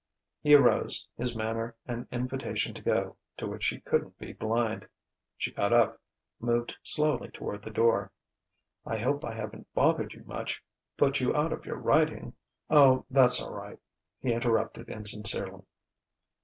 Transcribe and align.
He 0.41 0.55
arose, 0.55 1.07
his 1.15 1.35
manner 1.35 1.75
an 1.85 2.07
invitation 2.11 2.73
to 2.73 2.81
go, 2.81 3.17
to 3.37 3.45
which 3.45 3.63
she 3.63 3.81
couldn't 3.81 4.17
be 4.17 4.33
blind. 4.33 4.87
She 5.37 5.51
got 5.51 5.71
up, 5.71 6.01
moved 6.39 6.75
slowly 6.81 7.29
toward 7.29 7.61
the 7.61 7.69
door. 7.69 8.11
"I 8.83 8.97
hope 8.97 9.23
I 9.23 9.35
haven't 9.35 9.71
bothered 9.75 10.13
you 10.13 10.23
much 10.23 10.63
put 10.97 11.19
you 11.19 11.35
out 11.35 11.53
of 11.53 11.67
your 11.67 11.77
writing" 11.77 12.33
"Oh, 12.71 13.05
that's 13.11 13.43
all 13.43 13.53
right," 13.53 13.77
he 14.19 14.33
interrupted 14.33 14.89
insincerely. 14.89 15.61